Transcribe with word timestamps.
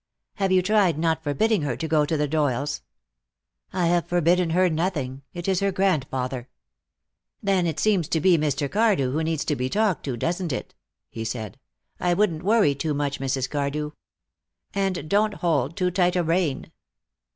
"Have 0.37 0.51
you 0.51 0.63
tried 0.63 0.97
not 0.97 1.23
forbidding 1.23 1.61
her 1.61 1.77
to 1.77 1.87
go 1.87 2.07
to 2.07 2.17
the 2.17 2.27
Doyles?" 2.27 2.81
"I 3.71 3.85
have 3.85 4.07
forbidden 4.07 4.49
her 4.49 4.67
nothing. 4.67 5.21
It 5.31 5.47
is 5.47 5.59
her 5.59 5.71
grandfather." 5.71 6.49
"Then 7.43 7.67
it 7.67 7.79
seems 7.79 8.07
to 8.07 8.19
be 8.19 8.35
Mr. 8.35 8.67
Cardew 8.67 9.11
who 9.11 9.23
needs 9.23 9.45
to 9.45 9.55
be 9.55 9.69
talked 9.69 10.03
to, 10.05 10.17
doesn't 10.17 10.51
it?" 10.51 10.73
he 11.11 11.23
said. 11.23 11.59
"I 11.99 12.15
wouldn't 12.15 12.41
worry 12.41 12.73
too 12.73 12.95
much, 12.95 13.19
Mrs. 13.19 13.47
Cardew. 13.47 13.91
And 14.73 15.07
don't 15.07 15.35
hold 15.35 15.77
too 15.77 15.91
tight 15.91 16.15
a 16.15 16.23
rein." 16.23 16.71